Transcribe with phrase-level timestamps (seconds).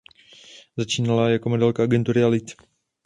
[0.77, 2.53] Začínala jako modelka agentury "Elite".